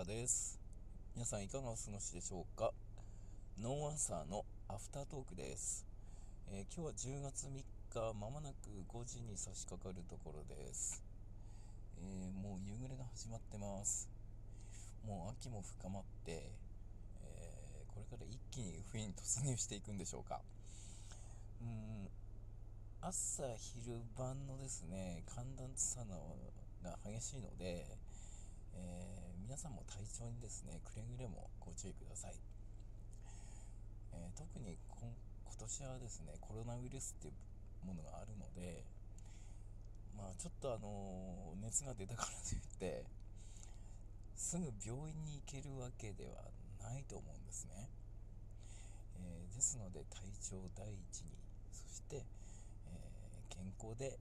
[0.00, 0.58] 中です
[1.14, 2.72] 皆さんいかがお過ごしでしょうか？
[3.60, 5.84] ノーアンサーのアフタートークです、
[6.48, 11.02] えー今日は10月3日まもなく5時に差し掛かるところです、
[11.98, 14.08] えーもう夕暮れが始まってます。
[15.06, 16.48] もう秋も深まって、
[17.20, 20.40] えーこれから一気に冬に突入していくんでしょうか。
[21.60, 22.08] うん
[23.02, 26.36] 朝昼晩のですね寒暖差の
[26.82, 27.84] が激しいので、
[28.72, 29.19] えー
[29.50, 32.38] 皆さんも体調にですねくれぐれもご注意ください、
[34.14, 35.10] えー特に今
[35.58, 37.30] 年はですねコロナウイルスってい
[37.82, 38.86] うものがあるので
[40.16, 43.02] まあちょっとあの熱が出たからといって
[44.38, 46.46] すぐ病院に行けるわけでは
[46.86, 47.90] ないと思うんですね、
[49.18, 51.34] えーですので体調第一に
[51.74, 52.22] そして、
[52.86, 54.14] えー健康で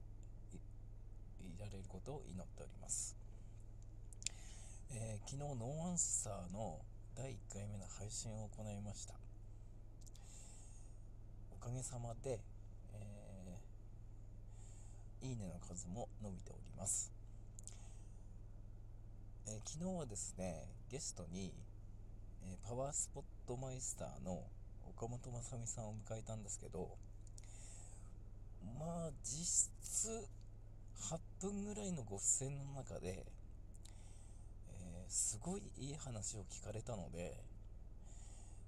[1.46, 3.19] いられることを祈っております、
[4.92, 6.80] えー昨日ノーアンサーの
[7.16, 9.14] 第1回目の配信を行いました。
[11.52, 12.40] おかげさまで、
[12.94, 17.12] えーいいねの数も伸びております、
[19.48, 21.54] えー昨日はですねゲストに、
[22.46, 24.42] えパワースポットマイスターの
[24.90, 26.98] 岡本雅美さんを迎えたんですけど
[28.80, 30.28] まあ実質
[31.12, 33.26] 8分ぐらいのご出演の中で、
[35.10, 37.34] すごいいい話を聞かれたので、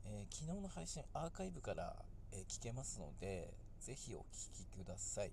[0.06, 1.96] えー昨日の配信アーカイブから、
[2.32, 5.32] えー聞けますのでぜひお聞きください、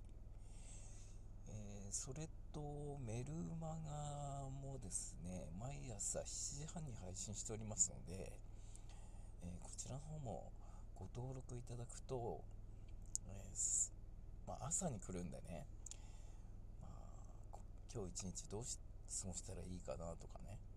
[1.47, 2.61] えーそれと
[3.07, 8.31] メルマガもですね毎朝7時半に配信しておりますので、
[9.41, 10.51] えーこちらの方も
[10.93, 12.39] ご登録いただくと、
[13.25, 13.49] え
[14.45, 15.65] まあ、朝に来るんでね、
[16.83, 16.87] ま
[17.53, 17.57] あ、
[17.91, 18.77] 今日一日どうし
[19.23, 20.68] 過ごしたらいいかなとかね。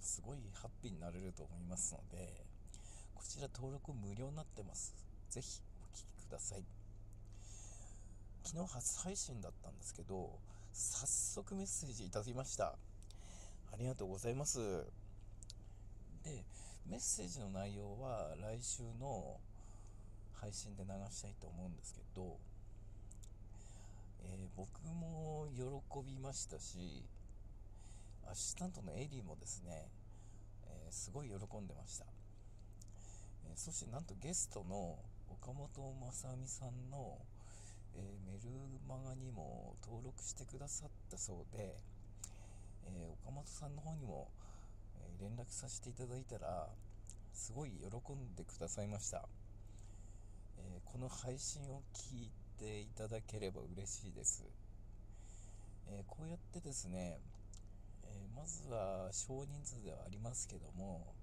[0.00, 2.44] すごいハッピーになれると思いますので
[3.14, 4.94] こちら登録無料になってます。
[5.28, 6.64] ぜひお聞きください。
[8.44, 10.38] 昨日初配信だったんですけど
[10.72, 12.76] 早速メッセージいただきました。
[13.72, 14.58] ありがとうございます。
[16.24, 16.44] で
[16.86, 19.36] メッセージの内容は来週の
[20.32, 22.38] 配信で流したいと思うんですけど、
[24.22, 25.62] えー僕も喜
[26.04, 27.04] びましたし
[28.30, 29.88] アシスタントのエリーもですね、
[30.66, 32.04] えーすごい喜んでました、
[33.48, 34.98] えーそしてなんとゲストの
[35.30, 35.68] 岡本
[36.00, 37.18] 雅美さんの、
[37.94, 38.50] えーメル
[38.86, 41.74] マガにも登録してくださったそうで、
[42.86, 44.28] え岡本さんの方にも、
[45.00, 46.68] え連絡させていただいたら
[47.32, 49.26] すごい喜んでくださいました、
[50.58, 54.44] えこの配信を聞いていただければ嬉しいです、
[55.88, 57.18] えこうやってですね、
[58.08, 61.14] えーまずは少人数ではありますけども、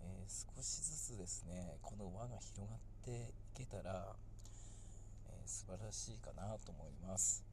[0.00, 4.16] えー少しずつですねこの輪が広がっていけたら、
[5.28, 7.44] えー素晴らしいかなと思います、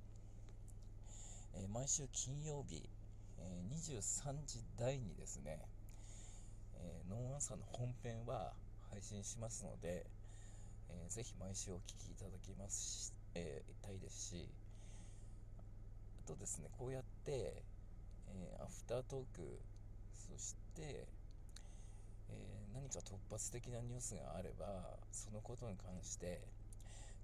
[1.55, 2.89] え毎週金曜日、
[3.39, 5.59] え23時台にですね、
[6.75, 8.53] えーノンアンサーの本編は
[8.91, 10.05] 配信しますので、
[10.89, 14.49] えーぜひ毎週お聞きいただきますし、えーたいですし
[16.19, 17.63] あとですねこうやって、
[18.29, 19.59] えーアフタートーク
[20.13, 21.07] そして、
[22.29, 26.41] えー何か突発的なニュースがあればそのことに関して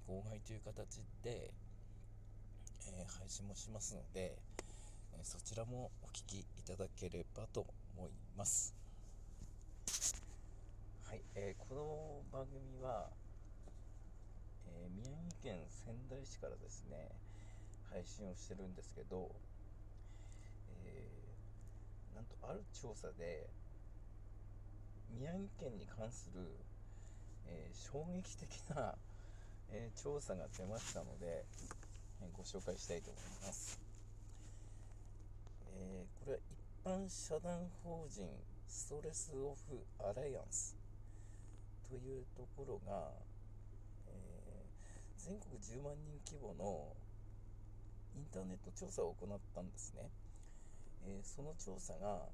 [0.08, 1.52] 号外という形で、
[2.94, 4.38] えー配信もしますので、
[5.14, 7.66] えそちらもお聞きいただければと
[7.96, 8.74] 思います。
[11.08, 13.10] はい、えーこの番組は、
[14.68, 17.12] えー宮城県仙台市からですね
[17.92, 19.30] 配信をしてるんですけど、
[20.86, 23.50] えーなんとある調査で
[25.12, 26.42] 宮城県に関する、
[27.48, 28.96] えー衝撃的な、
[29.72, 31.46] えー調査が出ましたので、
[32.22, 33.80] えーご紹介したいと思います、
[35.76, 38.26] えこれは一般社団法人
[38.68, 40.76] ストレスオフアライアンス
[41.90, 43.12] というところが、
[44.08, 44.66] え
[45.18, 46.88] 全国10万人規模の
[48.16, 50.10] インターネット調査を行ったんですね、
[51.06, 52.30] えーその調査が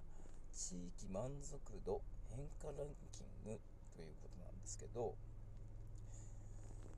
[0.54, 3.60] 地域満足度変化ランキング
[3.96, 5.16] ということなんですけど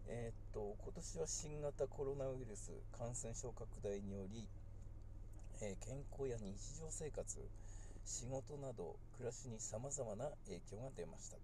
[0.06, 4.47] えーっと今年は新型コロナウイルス感染症拡大により、
[5.62, 7.50] えー健康や日常生活
[8.03, 11.41] 仕事など暮らしにさまざまな影響が出ましたと、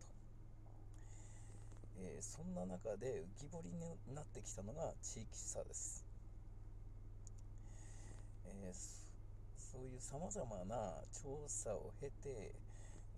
[1.98, 3.80] えーそんな中で浮き彫りに
[4.16, 6.06] なってきたのが地域差です、
[8.46, 9.07] えー
[9.78, 10.76] そういうさまざまな
[11.14, 12.56] 調査を経て、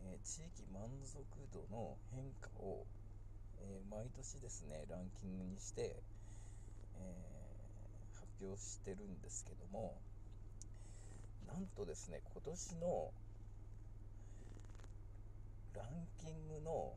[0.04, 1.24] えー、地域満足
[1.54, 2.86] 度の変化を、
[3.62, 5.96] えー、毎年ですねランキングにして、
[7.00, 7.16] え
[8.12, 9.96] 発表してるんですけども
[11.48, 13.12] なんとですね今年の
[15.78, 15.88] ラン
[16.20, 16.92] キングの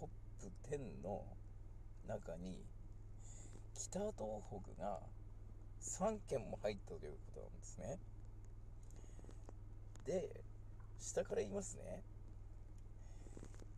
[0.00, 0.08] トッ
[0.40, 1.24] プ10の
[2.08, 2.64] 中に
[3.74, 4.14] 北東
[4.48, 5.00] 北が
[5.86, 7.98] 3件も入ったということなんですね。
[10.04, 10.44] で
[10.98, 12.02] 下から言いますね。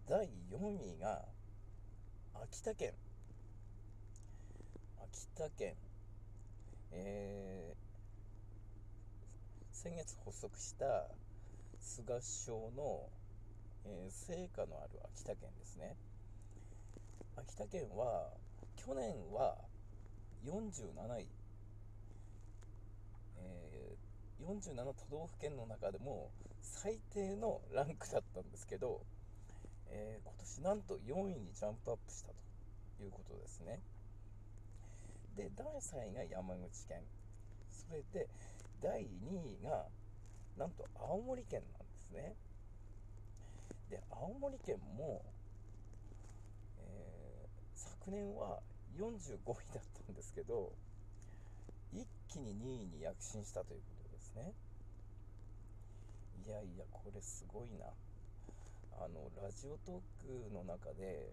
[0.09, 1.25] 第4位が
[2.35, 2.95] 秋田県。
[5.03, 5.75] 秋田県。
[6.91, 11.09] えー、先月発足した
[11.81, 13.11] 菅首相の、
[13.85, 15.97] えー、成果のある秋田県ですね。
[17.37, 18.31] 秋田県は
[18.77, 19.59] 去年は
[20.47, 21.27] 47位、
[23.43, 26.31] えー、47都道府県の中でも
[26.61, 29.03] 最低のランクだったんですけど、
[29.89, 33.81] えー、今年なんと4位にジャンプアップしたということですね。
[35.37, 37.03] で第3位が山口県。
[37.71, 38.29] それで
[38.83, 39.87] 第2位が
[40.57, 42.35] なんと青森県なんですね。
[43.91, 45.23] で青森県も、
[46.81, 48.61] えー、昨年は
[48.99, 50.73] 45位だったんですけど
[52.29, 54.53] 気に2位に躍進したということですね。
[56.45, 57.89] いやいやこれすごいな。
[59.01, 61.33] あのラジオトークの中で、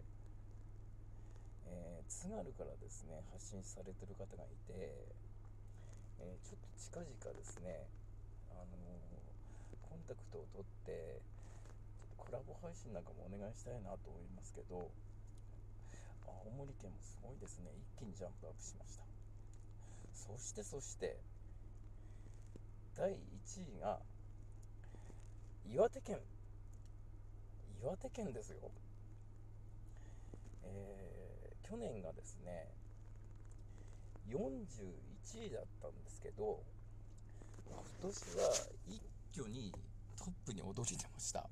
[1.66, 5.02] えー、津軽からですね発信されてる方がいて、
[6.22, 7.90] えー、ちょっと近々ですね
[8.54, 8.78] あの
[9.82, 11.20] コンタクトを取って
[11.98, 14.94] ちょっとコラボ配信なんかもお願いしたいなと思いますけど
[16.46, 17.74] 青森県もすごいですね。
[17.74, 19.15] 一気にジャンプアップしました。
[20.16, 21.20] そしてそして
[22.96, 23.16] 第1
[23.78, 24.00] 位が
[25.70, 26.20] 岩手県。
[27.84, 28.72] 岩手県ですよ。
[30.64, 32.72] えー、去年がですね
[34.30, 36.64] 41位だったんですけど
[37.68, 38.54] 今年は
[38.88, 39.02] 一
[39.38, 39.72] 挙に
[40.18, 41.50] トップに躍り出ました。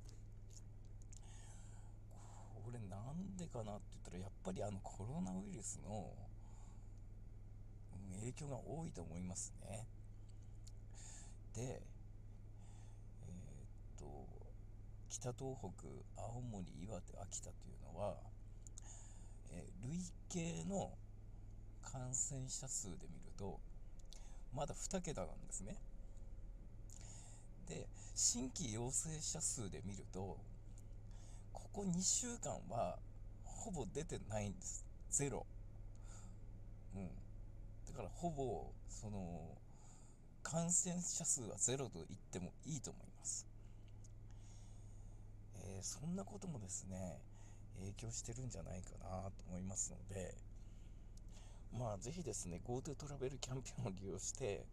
[2.53, 6.11] これなんでかなって言ったらやっぱりあのコロナウイルスの
[8.23, 9.85] 影響が多いと思いますね。
[11.55, 14.05] でえー、っと
[15.09, 15.69] 北東北
[16.17, 18.15] 青森岩手秋田というのは、
[19.51, 20.91] えー、累計の
[21.81, 23.59] 感染者数で見ると
[24.55, 25.75] まだ2桁なんですね。
[27.67, 30.37] で新規陽性者数で見ると
[31.51, 32.97] ここ2週間は
[33.43, 34.85] ほぼ出てないんです。
[35.09, 35.45] ゼロ。
[36.95, 37.22] うん。
[37.93, 39.57] だからほぼその
[40.41, 43.47] 感染者数はゼロと言ってもいいと思います、
[45.55, 47.21] えー、そんなこともですね
[47.79, 50.33] 影響してるんじゃないかなと思いますので
[51.77, 54.65] まあぜひですね GoTo トラベルキャンペーンを利用して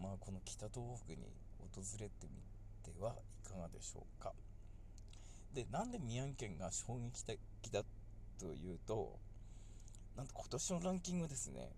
[0.00, 1.18] まあこの北東北に
[1.74, 2.42] 訪れてみ
[2.82, 3.14] ては
[3.44, 4.32] いかがでしょうか。
[5.54, 7.38] でなんで宮城県が衝撃的
[7.70, 7.82] だ
[8.38, 9.18] というと
[10.16, 11.68] なんと今年のランキングですね。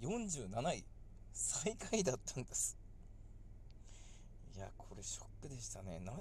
[0.00, 0.84] 47位
[1.32, 2.76] 最下位だったんです。
[4.56, 6.00] いやこれショックでしたね。
[6.04, 6.12] な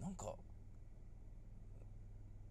[0.00, 0.34] なんか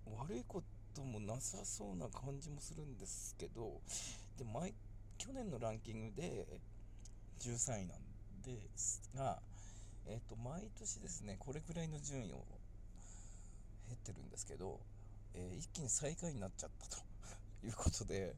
[0.06, 0.64] 悪いこ
[0.94, 3.82] ともなさそうな感じもするんですけど
[4.38, 4.74] で毎
[5.18, 6.46] 去年のランキングで
[7.40, 8.00] 13位なん
[8.44, 9.40] ですが、
[10.08, 12.46] えっ、と毎年ですねこれぐらいの順位を
[13.88, 14.80] 減ってるんですけど、
[15.34, 17.04] えー、一気に最下位になっちゃったと
[17.66, 18.36] いうことで、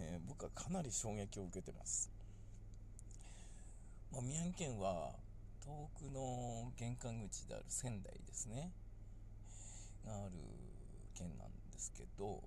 [0.00, 2.10] えー、僕はかなり衝撃を受けてます、
[4.12, 5.12] まあ、宮城県は
[5.64, 8.72] 遠くの玄関口である仙台ですね。
[10.06, 10.32] がある
[11.14, 12.40] 県なんですけど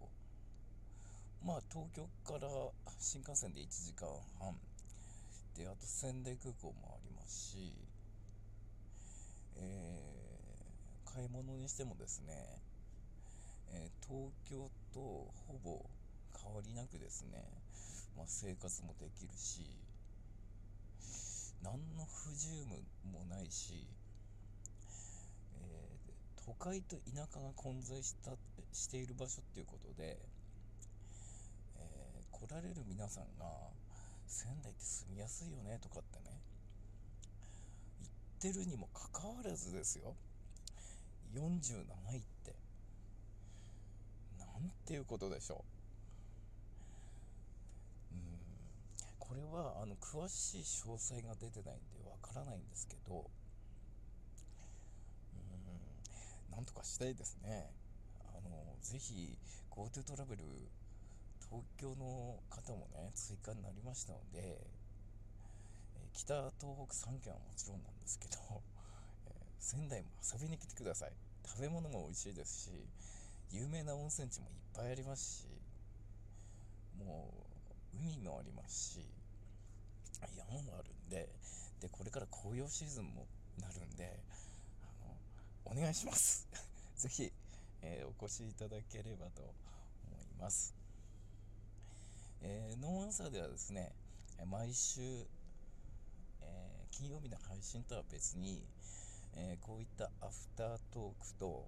[1.45, 2.49] まあ東京から
[2.99, 4.07] 新幹線で1時間
[4.39, 4.55] 半。
[5.55, 7.71] であと仙台空港もありますし
[9.55, 10.13] えー
[11.13, 12.33] 買い物にしてもですね、
[13.71, 15.85] えー、東京とほぼ
[16.41, 17.43] 変わりなくですね、
[18.17, 19.65] まあ、生活もできるし
[21.63, 22.65] 何の不自由
[23.11, 23.87] もないし、
[25.55, 28.31] えー、都会と田舎が混在した
[28.73, 30.19] している場所っていうことで、
[31.77, 33.45] えー、来られる皆さんが
[34.27, 36.35] 仙台って住みやすいよねとかってね
[38.43, 40.15] 言ってるにもかかわらずですよ。
[41.33, 41.77] 47
[42.13, 42.53] 位って。
[44.37, 45.63] なんていうことでしょ
[48.11, 53.25] ううんこれはあの詳しい詳細が出てないんでわからないんですけど
[55.33, 55.37] う
[56.53, 57.65] んなんとかしたいですね。
[58.29, 59.35] あのぜひ
[59.71, 60.43] GoTo トラベル
[61.49, 64.61] 東京の方もね追加になりましたので、
[65.97, 68.37] え北東北3県はもちろんなんですけど、
[69.25, 71.11] え仙台も遊びに来てください。
[71.43, 72.71] 食べ物も美味しいですし
[73.49, 75.47] 有名な温泉地もいっぱいありますし
[77.03, 77.33] も
[77.93, 79.22] う海もありますし
[80.35, 81.29] 山もあるんで
[81.81, 83.27] でこれから紅葉シーズンも
[83.59, 84.19] なるんで
[84.81, 85.07] あ
[85.65, 86.47] のお願いします。
[86.95, 87.31] ぜひ、
[87.81, 90.73] えー、お越しいただければと思います。
[92.41, 93.93] えー、ノーアンサーではですね
[94.45, 95.01] 毎週、
[96.41, 98.65] えー、金曜日の配信とは別に、
[99.35, 101.67] えー、こういったアフタートークと、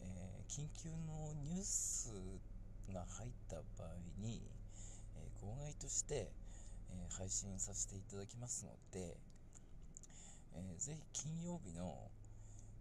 [0.00, 2.12] え緊急のニュース
[2.92, 4.42] が入った場合に、
[5.16, 6.30] え号外として、
[6.92, 9.16] え配信させていただきますので、
[10.54, 12.10] えー、ぜひ金曜日の、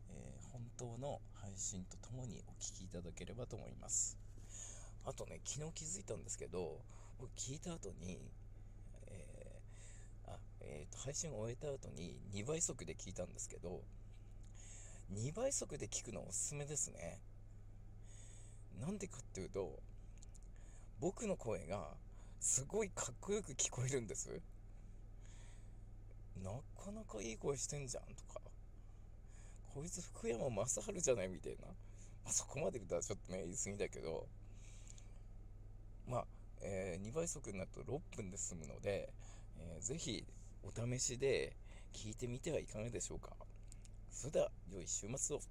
[0.10, 4.18] え本当の配信とともにお聴きいただければと思います。
[5.06, 6.80] あとね、昨日気づいたんですけど、
[7.20, 8.20] 僕聞いた後に、
[9.08, 13.82] えー、あ、えー、と、配信を終えた後に2倍速で聞いたんですけど、
[15.13, 17.20] 2倍速で聞くのおすすめですね。
[18.80, 19.80] なんでかっていうと、
[21.00, 21.96] 僕の声が
[22.42, 24.42] すごいかっこよく聞こえるんです？
[26.44, 28.42] なかなかいい声してんじゃんとか、
[29.76, 31.68] こいつ福山雅治じゃないみたいな。
[31.68, 31.74] ま
[32.26, 34.28] あ、そこまで言ったらちょっとね、言い過ぎだけど、
[36.08, 36.26] まあ、
[36.62, 39.14] えー、2倍速になると6分で済むので、
[39.60, 40.26] えー、ぜひ
[40.64, 41.56] お試しで
[41.94, 43.30] 聞いてみてはいかがでしょうか。
[44.10, 45.42] それでは、良い週末を。